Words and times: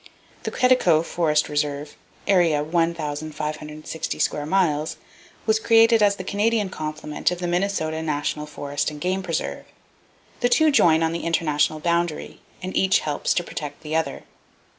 The 0.45 0.49
Quetico 0.51 1.03
Forest 1.03 1.47
Reserve, 1.47 1.95
area 2.25 2.63
1,560 2.63 4.17
square 4.17 4.47
miles, 4.47 4.97
was 5.45 5.59
created 5.59 6.01
as 6.01 6.15
the 6.15 6.23
Canadian 6.23 6.69
complement 6.69 7.29
of 7.29 7.37
the 7.37 7.45
Minnesota 7.47 8.01
National 8.01 8.47
Forest 8.47 8.89
and 8.89 8.99
Game 8.99 9.21
Preserve. 9.21 9.65
The 10.39 10.49
two 10.49 10.71
join 10.71 11.03
on 11.03 11.11
the 11.11 11.23
international 11.23 11.79
boundary, 11.79 12.39
and 12.63 12.75
each 12.75 13.01
helps 13.01 13.31
to 13.35 13.43
protect 13.43 13.81
the 13.83 13.95
other. 13.95 14.23